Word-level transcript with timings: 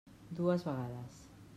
Dues 0.39 0.65
vegades. 0.69 1.23